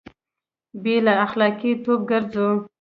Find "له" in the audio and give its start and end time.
1.05-1.13